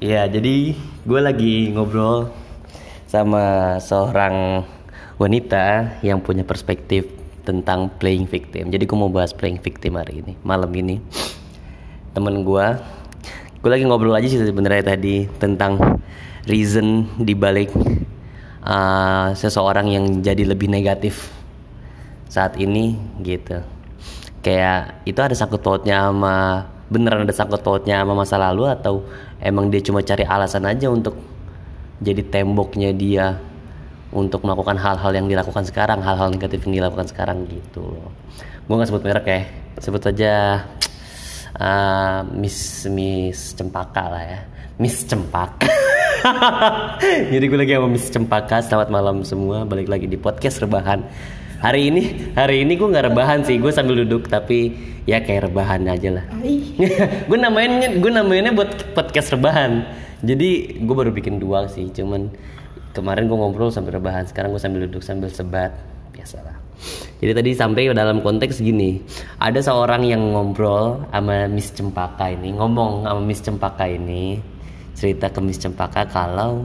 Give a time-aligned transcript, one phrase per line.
[0.00, 0.72] Ya, jadi
[1.04, 2.32] gue lagi ngobrol
[3.04, 4.64] sama seorang
[5.20, 7.04] wanita yang punya perspektif
[7.44, 8.72] tentang playing victim.
[8.72, 11.04] Jadi gue mau bahas playing victim hari ini, malam ini.
[12.16, 12.66] Temen gue,
[13.60, 16.00] gue lagi ngobrol aja sih sebenarnya tadi tentang
[16.48, 17.68] reason dibalik
[18.64, 21.28] uh, seseorang yang jadi lebih negatif
[22.32, 23.60] saat ini gitu.
[24.40, 29.06] Kayak itu ada sangkut pautnya sama beneran ada sangkut pautnya sama masa lalu atau
[29.38, 31.14] emang dia cuma cari alasan aja untuk
[32.02, 33.38] jadi temboknya dia
[34.10, 38.10] untuk melakukan hal-hal yang dilakukan sekarang, hal-hal negatif yang dilakukan sekarang gitu loh.
[38.66, 39.40] Gue nggak sebut merek ya,
[39.78, 40.32] sebut aja
[41.54, 44.40] uh, Miss Miss Cempaka lah ya,
[44.82, 45.70] Miss Cempaka.
[47.32, 48.56] Jadi gue lagi sama Miss Cempaka.
[48.66, 51.06] Selamat malam semua, balik lagi di podcast rebahan.
[51.60, 54.72] Hari ini, hari ini gue nggak rebahan sih, gue sambil duduk tapi
[55.04, 56.24] ya kayak rebahan aja lah.
[57.28, 59.84] gue namainnya, gue namainnya buat podcast rebahan.
[60.24, 62.32] Jadi gue baru bikin dua sih, cuman
[62.96, 65.76] kemarin gue ngobrol sambil rebahan, sekarang gue sambil duduk sambil sebat,
[66.16, 66.56] biasalah.
[67.20, 69.04] Jadi tadi sampai dalam konteks gini,
[69.36, 74.40] ada seorang yang ngobrol sama Miss Cempaka ini, ngomong sama Miss Cempaka ini,
[74.96, 76.64] cerita ke Miss Cempaka kalau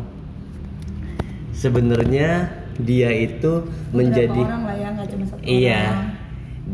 [1.51, 3.63] sebenarnya dia itu
[3.95, 5.83] menjadi orang lah ya nggak cuma satu iya.
[5.87, 6.07] Orang.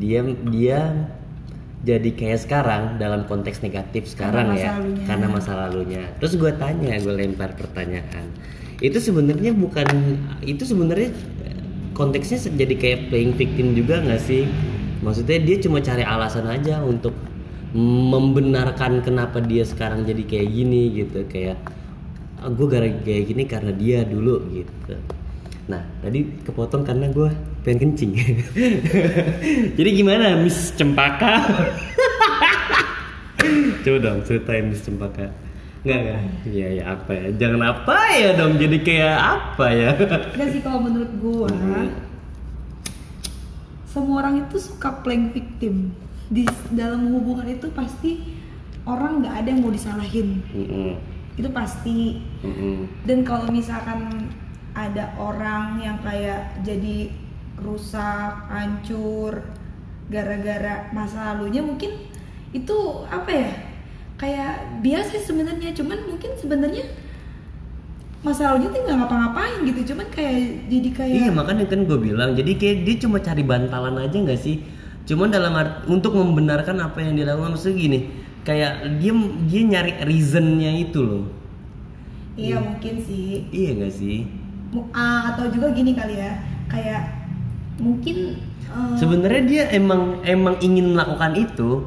[0.01, 0.79] dia dia
[1.81, 4.71] jadi kayak sekarang dalam konteks negatif sekarang Karena ya.
[4.77, 5.05] lalunya.
[5.09, 6.03] karena masa lalunya.
[6.21, 8.29] Terus gue tanya gue lempar pertanyaan.
[8.77, 9.89] Itu sebenarnya bukan
[10.45, 11.09] itu sebenarnya
[11.97, 14.45] konteksnya jadi kayak playing victim juga nggak sih?
[15.01, 17.17] Maksudnya dia cuma cari alasan aja untuk
[17.73, 21.25] membenarkan kenapa dia sekarang jadi kayak gini gitu.
[21.25, 21.57] Kayak
[22.45, 24.97] gue gara kayak gini karena dia dulu gitu
[25.71, 27.29] nah tadi kepotong karena gue
[27.63, 28.11] pengen kencing.
[29.79, 31.39] Jadi gimana Miss Cempaka?
[33.83, 35.31] Coba dong ceritain Miss Cempaka.
[35.81, 37.25] Enggak enggak Iya ya apa ya?
[37.33, 39.89] Jangan apa ya dong Jadi kayak apa ya?
[40.37, 41.89] Nggak sih kalau menurut gua Hmm.
[43.87, 45.91] semua orang itu suka playing victim.
[46.27, 48.23] Di dalam hubungan itu pasti
[48.83, 50.39] orang nggak ada yang mau disalahin.
[50.49, 50.95] Mm-mm,
[51.35, 52.23] itu pasti.
[52.39, 52.87] Mm-mm.
[53.03, 54.31] dan kalau misalkan
[54.71, 57.11] ada orang yang kayak jadi
[57.59, 59.43] rusak hancur
[60.07, 61.91] gara-gara masa lalunya mungkin
[62.51, 62.77] itu
[63.07, 63.51] apa ya?
[64.19, 66.85] Kayak biasa sebenarnya cuman mungkin sebenarnya
[68.21, 72.37] masa lalunya tuh nggak ngapa-ngapain gitu cuman kayak jadi kayak Iya makanya kan gue bilang
[72.37, 74.61] Jadi kayak dia cuma cari bantalan aja nggak sih?
[75.09, 77.99] Cuman dalam art, Untuk membenarkan apa yang dia lakukan Maksudnya gini
[78.45, 79.13] Kayak dia
[79.49, 81.25] dia nyari reasonnya itu loh.
[82.33, 83.45] Iya mungkin sih.
[83.53, 84.40] Iya gak sih
[84.95, 86.31] Ah, atau juga gini kali ya
[86.71, 87.03] kayak
[87.83, 88.39] mungkin
[88.71, 91.83] eh, Sebenarnya dia emang emang ingin melakukan itu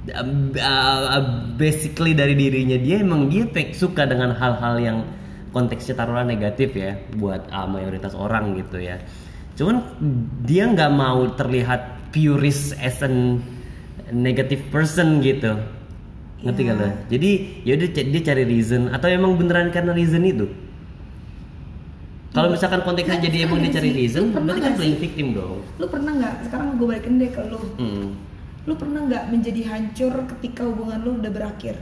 [0.00, 1.22] Uh, uh,
[1.60, 3.44] basically dari dirinya dia emang dia
[3.76, 4.98] suka dengan hal-hal yang
[5.52, 8.96] konteksnya taruhlah negatif ya buat uh, mayoritas orang gitu ya
[9.60, 9.84] cuman
[10.48, 13.44] dia nggak mau terlihat purist as an
[14.08, 15.60] negative person gitu
[16.40, 16.72] ngerti Iya.
[16.72, 16.88] gak lo?
[17.12, 17.30] Jadi
[17.68, 20.48] ya udah dia cari reason atau emang beneran karena reason itu?
[22.30, 25.58] Kalau misalkan konteksnya jadi emang dia cari reason, pernah berarti kan playing victim dong.
[25.76, 28.06] lu pernah nggak sekarang gue balikin deh ke lu Hmm.
[28.64, 31.74] lu pernah nggak menjadi hancur ketika hubungan lu udah berakhir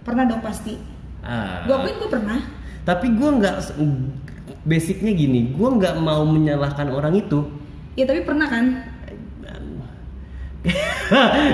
[0.00, 0.78] pernah dong pasti
[1.20, 1.66] Ah.
[1.66, 2.40] gue akuin gue pernah
[2.80, 3.56] Tapi gue nggak
[4.62, 7.44] basicnya gini, gue nggak mau menyalahkan orang itu.
[7.98, 8.64] ya tapi pernah kan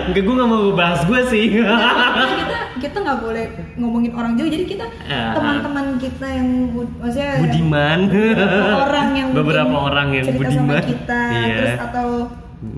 [0.06, 1.44] Enggak gue nggak mau bahas gue sih.
[1.56, 3.44] Kita kita nggak boleh
[3.74, 5.32] ngomongin orang jauh jadi kita Ah.
[5.32, 6.48] teman-teman kita yang
[6.94, 7.98] maksudnya Budiman.
[8.06, 10.66] beberapa orang yang beberapa orang yang cerita budiman.
[10.68, 11.54] sama kita Iya.
[11.54, 12.08] terus atau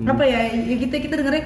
[0.05, 1.45] apa ya ya kita kita dengernya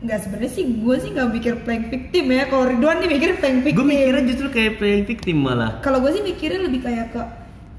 [0.00, 3.60] nggak sebenarnya sih gue sih nggak mikir playing victim ya kalau Ridwan nih mikir playing
[3.62, 5.80] victim gue mikirnya justru kayak playing victim malah.
[5.80, 7.20] kalau gue sih mikirnya lebih kayak ke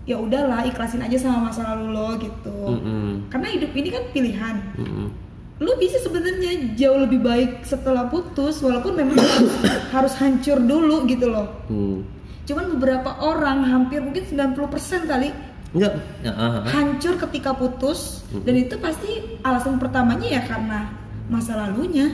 [0.05, 3.25] ya udahlah ikhlasin aja sama masa lalu lo gitu Mm-mm.
[3.27, 5.07] karena hidup ini kan pilihan Mm-mm.
[5.55, 9.53] Lu bisa sebenarnya jauh lebih baik setelah putus walaupun memang harus,
[9.95, 12.03] harus hancur dulu gitu loh Hmm.
[12.43, 15.31] cuman beberapa orang hampir mungkin 90% kali
[15.75, 15.99] Enggak.
[16.23, 16.63] Ya, ah, ah.
[16.71, 20.91] hancur ketika putus dan itu pasti alasan pertamanya ya karena
[21.27, 22.11] masa lalunya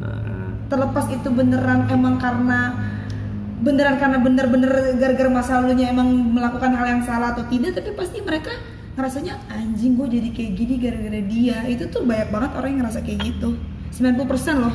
[0.00, 0.48] Ah.
[0.72, 2.72] terlepas itu beneran emang karena
[3.60, 8.24] beneran karena bener-bener gara-gara masa lalunya emang melakukan hal yang salah atau tidak tapi pasti
[8.24, 8.48] mereka
[9.00, 13.00] ngerasanya anjing gue jadi kayak gini gara-gara dia itu tuh banyak banget orang yang ngerasa
[13.00, 13.56] kayak gitu
[13.96, 14.74] 90% loh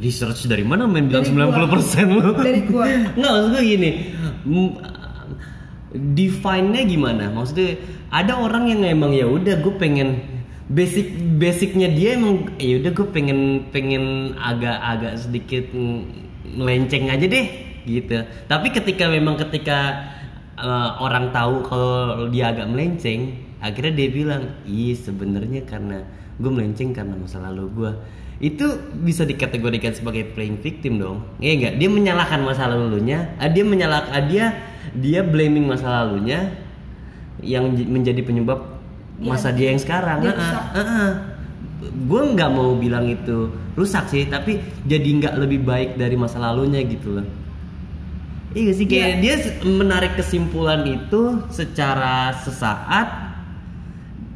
[0.00, 1.76] Research dari mana main bilang Dari gua.
[1.76, 2.30] 90% lu?
[2.32, 2.86] Dari gua.
[3.20, 3.90] Enggak maksud gue gini.
[5.92, 7.24] Define-nya gimana?
[7.34, 7.76] Maksudnya
[8.08, 10.24] ada orang yang emang ya udah gue pengen
[10.70, 15.66] basic basicnya dia emang ya udah gue pengen pengen agak-agak sedikit
[16.46, 17.46] melenceng aja deh
[17.90, 19.98] gitu tapi ketika memang ketika
[20.60, 26.04] uh, orang tahu kalau dia agak melenceng akhirnya dia bilang ih sebenarnya karena
[26.40, 27.92] gue melenceng karena masa lalu gue
[28.40, 28.64] itu
[29.04, 31.20] bisa dikategorikan sebagai playing victim dong.
[31.44, 34.46] Iya enggak dia menyalahkan masa lalunya ah, dia menyalahkan ah, dia
[34.96, 36.48] dia blaming masa lalunya
[37.44, 38.64] yang menjadi penyebab
[39.20, 40.24] Dia- masa dia yang sekarang.
[40.24, 41.12] Dia ah.
[41.84, 46.80] gue nggak mau bilang itu rusak sih tapi jadi nggak lebih baik dari masa lalunya
[46.84, 47.26] gitu loh
[48.58, 48.86] Iya sih?
[48.92, 51.22] Kayak dia se- menarik kesimpulan itu
[51.58, 53.06] secara sesaat.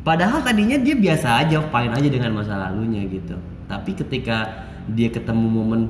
[0.05, 3.40] Padahal tadinya dia biasa aja, fine aja dengan masa lalunya gitu.
[3.64, 4.37] Tapi ketika
[4.93, 5.82] dia ketemu momen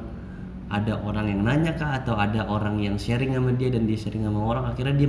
[0.71, 4.23] ada orang yang nanya kah atau ada orang yang sharing sama dia dan dia sharing
[4.23, 5.09] sama orang akhirnya dia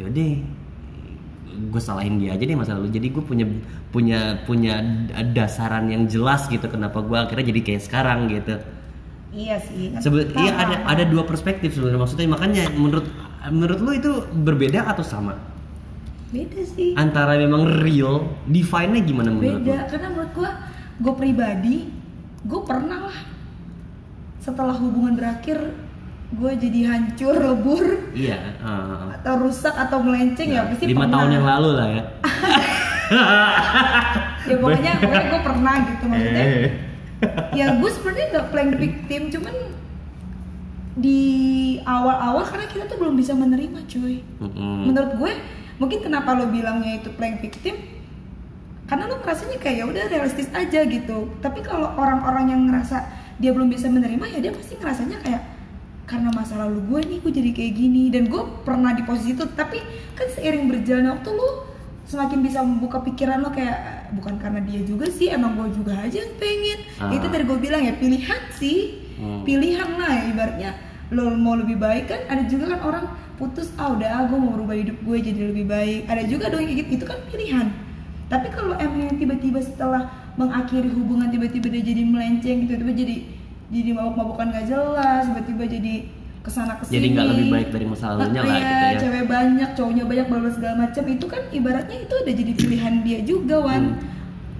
[0.00, 0.28] yaudah
[1.52, 2.88] gue salahin dia aja deh masa lalu.
[2.96, 3.46] Jadi gue punya
[3.92, 4.80] punya punya
[5.36, 8.56] dasaran yang jelas gitu kenapa gue akhirnya jadi kayak sekarang gitu
[9.32, 13.06] iya sih Sebe- iya ada ada dua perspektif sebenarnya maksudnya makanya menurut
[13.44, 15.34] menurut lu itu berbeda atau sama
[16.28, 18.14] beda sih antara memang real
[18.44, 19.88] define-nya gimana menurut beda lu?
[19.88, 20.50] karena menurut gua
[20.94, 21.76] gue pribadi
[22.42, 23.18] gue pernah lah
[24.38, 25.58] setelah hubungan berakhir
[26.32, 31.12] gue jadi hancur lebur Iya, uh, atau rusak atau melenceng ya pasti lima pernah.
[31.14, 32.04] tahun yang lalu lah ya.
[34.48, 36.68] ya pokoknya pokoknya gue pernah gitu maksudnya Eh.
[37.58, 39.54] Ya gue sebenarnya nggak playing victim cuman
[40.92, 41.20] di
[41.88, 44.20] awal-awal karena kita tuh belum bisa menerima cuy.
[44.44, 44.92] Mm-mm.
[44.92, 45.32] menurut gue
[45.80, 47.74] mungkin kenapa lo bilangnya itu playing victim?
[48.84, 51.32] Karena lo ngerasanya kayak ya udah realistis aja gitu.
[51.40, 53.08] Tapi kalau orang-orang yang ngerasa
[53.40, 55.42] dia belum bisa menerima ya dia pasti ngerasanya kayak
[56.04, 58.02] karena masa lalu gue nih gue jadi kayak gini.
[58.12, 59.80] Dan gue pernah di posisi itu tapi
[60.12, 61.71] kan seiring berjalannya waktu lo
[62.06, 66.18] semakin bisa membuka pikiran lo kayak bukan karena dia juga sih emang gue juga aja
[66.18, 66.78] yang pengen.
[66.98, 67.10] Ah.
[67.14, 68.78] itu tadi gue bilang ya pilihan sih.
[69.12, 69.44] Hmm.
[69.46, 70.70] pilihan lah ya ibaratnya.
[71.12, 73.04] Lo mau lebih baik kan ada juga kan orang
[73.38, 76.10] putus ah udah ah, gue mau berubah hidup gue jadi lebih baik.
[76.10, 77.66] Ada juga dong kayak gitu itu kan pilihan.
[78.26, 80.08] Tapi kalau emang yang tiba-tiba setelah
[80.40, 83.16] mengakhiri hubungan tiba-tiba dia jadi melenceng gitu tiba-tiba jadi
[83.72, 85.94] jadi mabuk-mabukan gak jelas tiba-tiba jadi
[86.42, 86.94] ke sana ke sini.
[86.98, 88.98] Jadi nggak lebih baik dari masa lalunya lah gitu ya.
[88.98, 93.18] cewek banyak cowoknya banyak bla segala macam itu kan ibaratnya itu udah jadi pilihan dia
[93.22, 93.84] juga wan.
[93.94, 94.10] Hmm.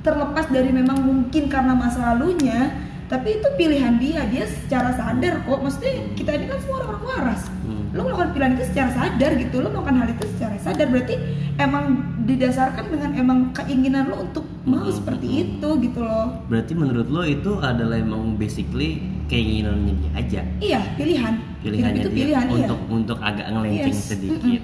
[0.02, 2.74] terlepas dari memang mungkin karena masa lalunya
[3.12, 4.24] tapi itu pilihan dia.
[4.24, 5.60] Dia secara sadar kok.
[5.60, 7.42] Maksudnya kita ini kan semua orang waras.
[7.62, 7.92] Hmm.
[7.92, 9.60] lo melakukan pilihan itu secara sadar gitu.
[9.60, 10.86] Lo melakukan hal itu secara sadar.
[10.88, 11.14] Berarti
[11.60, 11.84] emang
[12.24, 15.42] didasarkan dengan emang keinginan lo untuk mau Hmm, seperti hmm.
[15.44, 16.40] itu gitu loh.
[16.48, 20.40] Berarti menurut lo itu adalah emang basically keinginannya dia aja.
[20.60, 21.34] iya pilihan
[21.64, 24.04] Pilihannya Hidup itu dia pilihan iya untuk untuk agak ngelenceng Yes.
[24.04, 24.62] sedikit.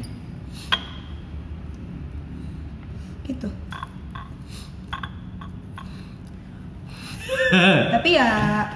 [3.24, 3.48] gitu
[7.96, 8.28] tapi ya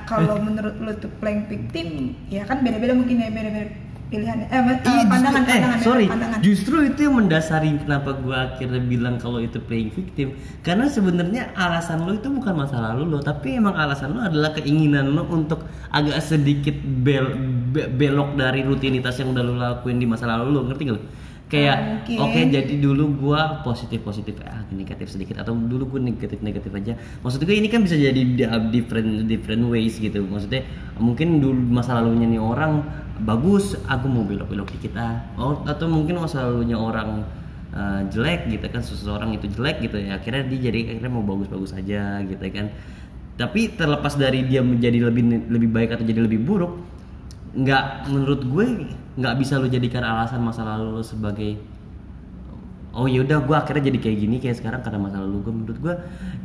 [0.09, 1.89] kalau menurut lo tuh playing victim
[2.29, 3.69] ya kan beda-beda mungkin ya beda-beda
[4.12, 4.44] pilihan.
[4.53, 6.38] Eh, eh, pandangan eh, sorry, pandangan.
[6.44, 10.37] Justru itu yang mendasari kenapa gue akhirnya bilang kalau itu playing victim.
[10.61, 15.17] Karena sebenarnya alasan lo itu bukan masa lalu lo, tapi emang alasan lo adalah keinginan
[15.17, 17.32] lo untuk agak sedikit bel-
[17.73, 21.03] be- belok dari rutinitas yang udah lo lakuin di masa lalu lo, ngerti gak lo?
[21.53, 26.73] Kayak oke jadi dulu gua positif positif ah negatif sedikit atau dulu gue negatif negatif
[26.73, 26.97] aja.
[27.20, 30.25] Maksud gue ini kan bisa jadi di- different different ways gitu.
[30.25, 30.65] Maksudnya
[30.97, 32.88] mungkin dulu masa lalunya nih orang
[33.23, 37.23] bagus aku mau belok belok dikit ah oh, atau mungkin masa lalunya orang
[37.73, 41.49] uh, jelek gitu kan seseorang itu jelek gitu ya akhirnya dia jadi akhirnya mau bagus
[41.49, 42.69] bagus aja gitu kan.
[43.32, 46.77] Tapi terlepas dari dia menjadi lebih lebih baik atau jadi lebih buruk
[47.53, 48.65] nggak menurut gue
[49.20, 51.61] nggak bisa lo jadikan alasan masa lalu lo sebagai
[52.96, 55.94] oh yaudah gue akhirnya jadi kayak gini kayak sekarang karena masa lalu gue menurut gue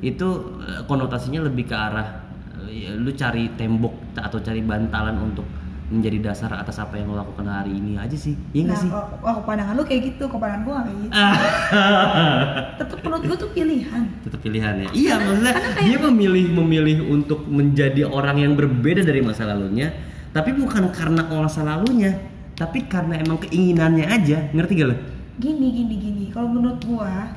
[0.03, 0.27] itu
[0.63, 2.27] eh, konotasinya lebih ke arah
[2.67, 5.47] eh, ya, lu cari tembok atau cari bantalan untuk
[5.87, 8.35] menjadi dasar atas apa yang lo lakukan hari ini aja sih.
[8.51, 8.91] Iya nah sih?
[8.91, 11.11] kalau kalau pandangan lo kayak gitu pandangan gue kayak gitu.
[12.83, 14.03] Tetap menurut gue tuh pilihan.
[14.27, 19.23] Tetap pilihannya iya maksudnya karena kayak- dia memilih memilih untuk menjadi orang yang berbeda dari
[19.23, 19.95] masa lalunya
[20.35, 22.19] tapi bukan karena masa lalunya
[22.59, 24.51] tapi karena emang keinginannya aja.
[24.51, 24.95] Ngerti gak lo?
[25.39, 26.23] Gini gini gini.
[26.35, 27.31] Kalau menurut gua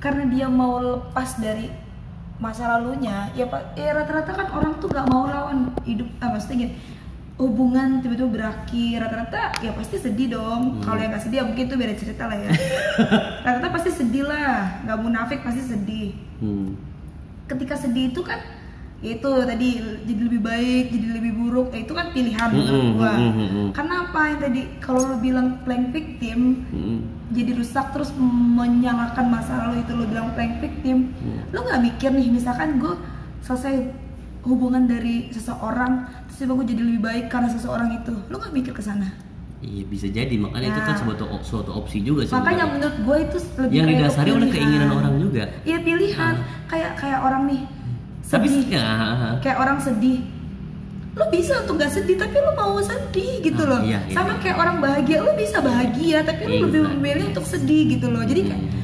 [0.00, 1.70] karena dia mau lepas dari
[2.42, 6.66] masa lalunya ya pak ya rata-rata kan orang tuh gak mau lawan hidup ah maksudnya
[6.66, 6.72] gini
[7.42, 10.80] hubungan tiba-tiba berakhir rata-rata ya pasti sedih dong Hmm.
[10.80, 12.50] kalau yang gak sedih ya mungkin itu beda cerita lah ya
[13.44, 16.68] rata-rata pasti sedih lah nggak munafik pasti sedih hmm.
[17.46, 18.38] ketika sedih itu kan
[18.98, 19.68] ya itu tadi
[20.06, 23.66] jadi lebih baik jadi lebih buruk ya itu kan pilihan menurut Mm-mm, gua mm-mm, mm-mm.
[23.74, 26.38] karena apa yang tadi kalau lu bilang playing victim
[26.70, 26.98] Hmm.
[27.28, 31.42] jadi rusak terus menyalahkan masa lalu itu lo bilang playing victim Hmm.
[31.50, 32.94] lo nggak mikir nih misalkan gue
[33.42, 33.74] selesai
[34.42, 35.92] hubungan dari seseorang
[36.26, 39.06] terus tiba gue jadi lebih baik karena seseorang itu lo nggak mikir ke sana
[39.62, 42.34] Iya bisa jadi makanya itu kan suatu suatu opsi juga sih.
[42.34, 45.46] makanya menurut gue itu lebih yang didasari oleh keinginan orang juga.
[45.62, 46.34] Iya pilihan
[46.66, 47.62] kayak kayak orang nih
[48.24, 48.86] Tapi sedih ya,
[49.38, 50.18] kayak orang sedih
[51.12, 54.34] lo bisa untuk gak sedih tapi lo mau sedih gitu Ah, loh iya, iya, sama
[54.34, 54.40] iya.
[54.40, 58.42] kayak orang bahagia lo bisa bahagia tapi lo lebih memilih untuk sedih gitu loh jadi
[58.42, 58.80] kayak Hmm.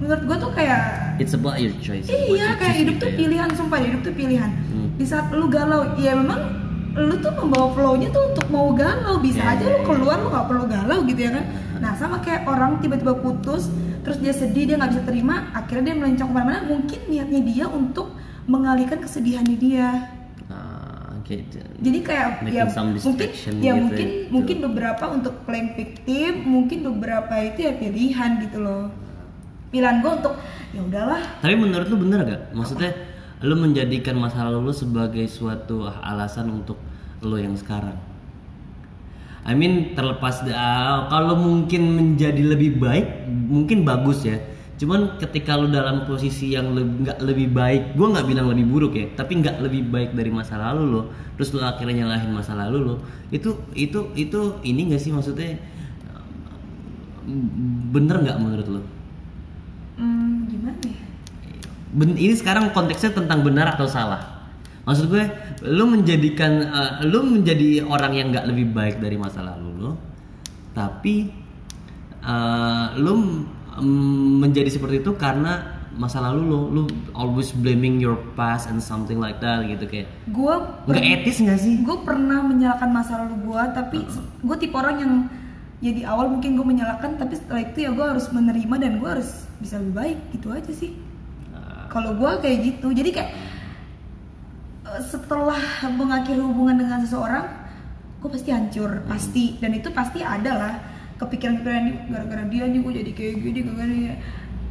[0.00, 0.80] menurut gue tuh kayak
[1.18, 2.08] it's about your choice.
[2.08, 3.16] iya kayak hidup gitu tuh ya.
[3.20, 4.50] pilihan sumpah hidup tuh pilihan.
[5.02, 6.62] Di saat lu galau ya memang
[6.94, 9.86] lu tuh membawa flow-nya tuh untuk mau galau bisa Iya, aja iya, lu iya.
[9.90, 11.44] keluar lu gak perlu galau gitu ya kan
[11.82, 13.66] nah sama kayak orang tiba-tiba putus
[14.06, 17.64] terus dia sedih dia nggak bisa terima akhirnya dia melencong ke mana-mana mungkin niatnya dia
[17.66, 18.14] untuk
[18.46, 19.88] mengalihkan kesedihannya dia
[21.32, 21.58] gitu.
[21.80, 22.64] jadi kayak Making ya
[23.02, 23.28] mungkin
[23.62, 24.28] ya gitu mungkin ya.
[24.28, 28.84] mungkin beberapa untuk playing victim mungkin beberapa itu ya pilihan gitu loh
[29.72, 30.34] pilihan gue untuk
[30.76, 32.42] ya udahlah Tapi menurut lu bener gak?
[32.52, 32.92] Maksudnya
[33.42, 36.78] lu menjadikan masa lalu lu sebagai suatu alasan untuk
[37.22, 37.98] lu yang sekarang.
[39.42, 44.38] I mean terlepas da- kalau mungkin menjadi lebih baik mungkin bagus ya.
[44.78, 48.92] Cuman ketika lu dalam posisi yang le- nggak lebih baik, gua nggak bilang lebih buruk
[48.98, 51.02] ya, tapi nggak lebih baik dari masa lalu lo,
[51.38, 52.94] terus lu akhirnya nyalahin masa lalu lo,
[53.30, 55.54] itu itu itu ini gak sih maksudnya
[57.94, 58.80] bener nggak menurut lo?
[59.98, 61.11] hmm, gimana ya
[61.92, 64.42] Ben- ini sekarang konteksnya tentang benar atau salah.
[64.82, 65.24] Maksud gue,
[65.62, 69.92] lu menjadikan, eh, lu menjadi orang yang nggak lebih baik dari masa lalu lu,
[70.74, 71.30] tapi
[72.22, 73.46] eh, lu
[73.78, 76.82] mm, menjadi seperti itu karena masa lalu lu, lu
[77.12, 80.54] always blaming your past and something like that gitu kayak gue
[80.88, 81.74] nggak etis nggak sih?
[81.84, 83.98] gue pernah menyalahkan masa lalu gue tapi
[84.40, 85.14] gue tipe orang yang
[85.84, 89.08] ya di awal mungkin gue menyalahkan tapi setelah itu ya gue harus menerima dan gue
[89.08, 90.96] harus bisa lebih baik gitu aja sih
[91.92, 93.30] kalau gue kayak gitu jadi kayak
[94.88, 95.60] eh, setelah
[95.92, 97.62] mengakhiri hubungan dengan seseorang
[98.22, 99.44] gue pasti hancur pasti.
[99.58, 100.74] Dan itu pasti ada lah
[101.18, 104.14] kepikiran-kepikiran gara-gara dia nih gue jadi kayak gini gara-gara dia.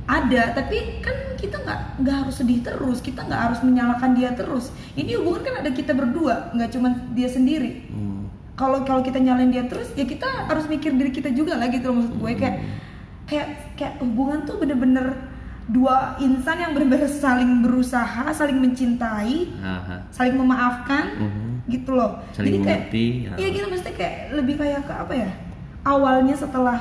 [0.08, 4.72] Ada tapi kan kita nggak nggak harus sedih terus kita nggak harus menyalahkan dia terus.
[4.96, 7.92] Ini hubungan kan ada kita berdua nggak cuma dia sendiri.
[7.92, 8.10] Hmm.
[8.52, 11.92] kalau kalau kita nyalain dia terus ya kita harus mikir diri kita juga lah gitu
[11.92, 12.32] loh maksud gue.
[12.40, 12.56] Kayak
[13.28, 15.31] kayak kayak hubungan tuh bener-bener
[15.68, 20.10] dua insan yang bener-bener saling berusaha saling mencintai Aha.
[20.10, 21.70] saling memaafkan Mhm.
[21.70, 23.34] gitu loh Saling jadi kayak mengerti, ya.
[23.38, 25.30] iya gitu maksudnya kayak lebih kayak ke apa ya
[25.82, 26.80] awalnya setelah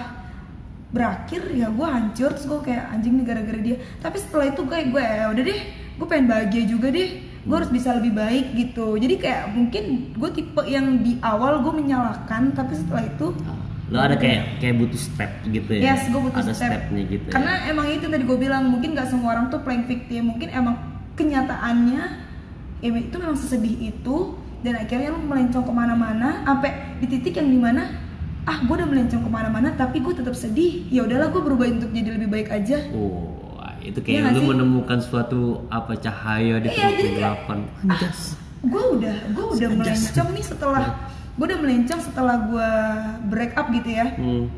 [0.91, 4.79] berakhir ya gue hancur terus gue kayak anjing nih gara-gara dia tapi setelah itu gue
[4.91, 5.61] gue ya udah deh
[5.95, 7.09] gue pengen bahagia juga deh
[7.41, 11.73] gue harus bisa lebih baik gitu jadi kayak mungkin gue tipe yang di awal gue
[11.73, 13.33] menyalahkan tapi setelah itu
[13.91, 15.81] Lo ada kayak kayak butuh step gitu ya?
[15.91, 17.27] yes gue butuh ada step stepnya gitu.
[17.27, 17.33] ya?
[17.33, 20.79] karena emang itu tadi gue bilang mungkin gak semua orang tuh playing victim mungkin emang
[21.15, 22.03] kenyataannya
[22.79, 24.17] ya itu memang sesedih itu
[24.61, 27.83] dan akhirnya lu melencong ke mana-mana sampai di titik yang di mana
[28.43, 31.91] ah gue udah melencong ke mana-mana tapi gue tetap sedih ya udahlah gue berubah untuk
[31.91, 33.29] jadi lebih baik aja Oh,
[33.81, 34.49] itu Iya kayak nggak lu sih?
[34.49, 37.59] menemukan suatu apa cahaya di Iya, kayak- kegelapan.
[37.83, 38.37] Anjas.
[38.61, 40.85] gue udah gue udah melencong nih setelah
[41.41, 42.71] gue udah melencong setelah gue
[43.27, 44.53] break up gitu ya Hmm.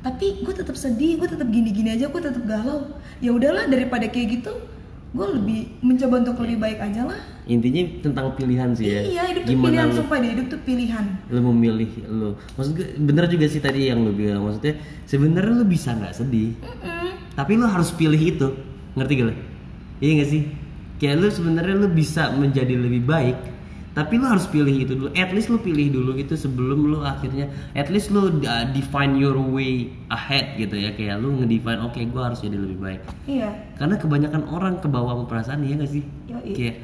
[0.00, 4.40] tapi gue tetap sedih gue tetap gini-gini aja gue tetap galau ya udahlah daripada kayak
[4.40, 4.52] gitu
[5.12, 9.00] gue lebih mencoba untuk lebih baik aja lah Intinya tentang pilihan sih ya.
[9.06, 12.28] iya hidup tuh Gimana pilihan lu, sumpah deh hidup tuh pilihan lu memilih lu.
[12.52, 14.42] Maksud gue bener juga sih tadi yang lu bilang.
[14.42, 17.14] Maksudnya sebenarnya lu bisa nggak sedih, Mm-mm.
[17.38, 18.50] tapi lu harus pilih itu.
[18.98, 19.34] Ngerti gak lu?
[20.02, 20.42] Iya gak sih?
[20.98, 23.38] Kayak lu sebenarnya lu bisa menjadi lebih baik,
[23.96, 25.08] tapi lu harus pilih itu dulu.
[25.16, 29.40] At least lu pilih dulu itu sebelum lu akhirnya at least lu uh, define your
[29.40, 30.92] way ahead gitu ya.
[30.92, 33.00] Kayak lu ngedefine oke gua harus jadi lebih baik.
[33.24, 33.48] iya
[33.80, 36.04] Karena kebanyakan orang kebawa sama perasaan ya gak sih?
[36.28, 36.52] Yoi.
[36.52, 36.76] Kayak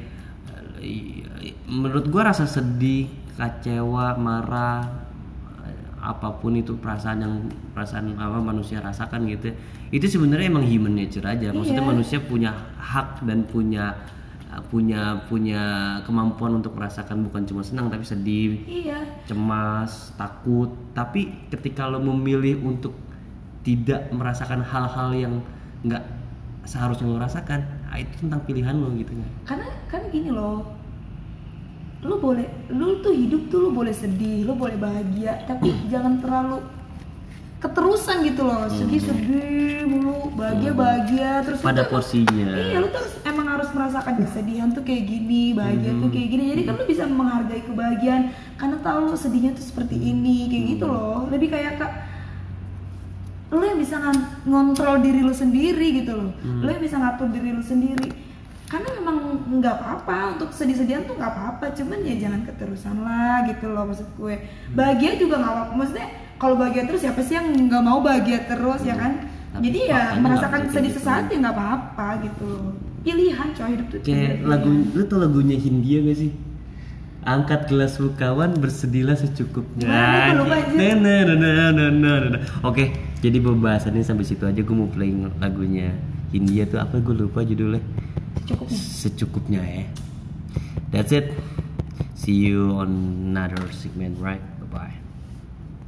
[0.81, 3.05] eh, menurut gua rasa sedih,
[3.37, 4.81] kecewa, marah
[5.69, 7.35] eh, apa pun itu perasaan yang
[7.77, 9.55] perasaan apa manusia rasakan gitu ya,
[9.93, 11.89] itu sebenarnya emang human nature aja maksudnya Iya.
[11.93, 12.51] manusia punya
[12.81, 13.93] hak dan punya
[14.63, 15.63] punya punya
[16.01, 20.67] kemampuan untuk merasakan bukan cuma senang tapi sedih iya cemas, takut.
[20.91, 22.91] Tapi ketika lo memilih untuk
[23.61, 25.33] tidak merasakan hal-hal yang
[25.81, 26.03] nggak
[26.63, 29.29] seharusnya lo rasakan, ah, itu tentang pilihan lo gitu kan.
[29.45, 30.67] karena kan gini loh
[32.01, 36.59] lu boleh lu tuh hidup tuh lu boleh sedih lu boleh bahagia tapi jangan terlalu
[37.59, 42.59] keterusan gitu loh sedih sedih mulu bahagia bahagia terus Pada tuh- porsinya.
[42.59, 43.15] Iya, lu tuh harus
[43.57, 46.43] harus merasakan kesedihan tuh kayak gini, bahagia tuh kayak gini.
[46.53, 48.23] Jadi kan lu bisa menghargai kebahagiaan
[48.57, 51.29] karena tahu sedihnya tuh seperti ini, kayak gitu loh.
[51.29, 51.93] Lebih kayak kak
[53.53, 54.01] lu yang bisa
[54.49, 56.31] ngontrol diri lu sendiri gitu loh.
[56.41, 58.09] Lu yang bisa ngatur diri lu sendiri.
[58.65, 59.17] Karena memang
[59.61, 64.09] nggak apa-apa untuk sedih-sedihan tuh nggak apa-apa cuman ya jangan keterusan lah gitu loh maksud
[64.17, 64.33] gue
[64.73, 66.07] bahagia juga nggak apa-apa maksudnya
[66.41, 70.01] kalau bahagia terus siapa sih yang nggak mau bahagia terus ya kan Tapi jadi ya
[70.17, 71.05] merasakan sedih gitu.
[71.05, 74.47] sesaat ya nggak apa-apa gitu loh pilihan coy hidup tuh kayak pilihan.
[74.47, 76.31] lagu lu tau lagunya Hindia gak sih?
[77.23, 79.87] Angkat gelasmu kawan bersedihlah secukupnya.
[80.35, 80.59] Lupa.
[80.75, 82.91] Nah, oke
[83.23, 85.95] jadi pembahasannya sampai situ aja gue mau playing lagunya
[86.35, 87.83] Hindia tuh apa gue lupa judulnya.
[88.43, 89.85] Cukupnya secukupnya ya.
[90.91, 91.31] That's it.
[92.15, 92.91] See you on
[93.35, 94.52] another segment right